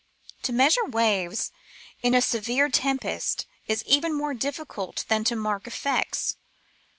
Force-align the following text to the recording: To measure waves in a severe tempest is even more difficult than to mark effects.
To 0.41 0.51
measure 0.51 0.83
waves 0.83 1.51
in 2.01 2.15
a 2.15 2.21
severe 2.23 2.69
tempest 2.69 3.45
is 3.67 3.83
even 3.83 4.15
more 4.17 4.33
difficult 4.33 5.05
than 5.09 5.23
to 5.25 5.35
mark 5.35 5.67
effects. 5.67 6.37